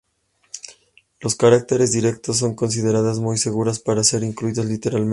[1.19, 5.09] Los caracteres directos son considerados muy seguros para ser incluidos literalmente.